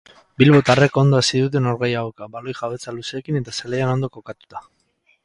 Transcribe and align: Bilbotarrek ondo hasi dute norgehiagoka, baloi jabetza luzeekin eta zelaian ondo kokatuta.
Bilbotarrek 0.41 0.95
ondo 1.01 1.19
hasi 1.23 1.41
dute 1.43 1.61
norgehiagoka, 1.65 2.29
baloi 2.37 2.55
jabetza 2.63 2.95
luzeekin 2.97 3.39
eta 3.41 3.55
zelaian 3.59 3.93
ondo 3.97 4.11
kokatuta. 4.17 4.65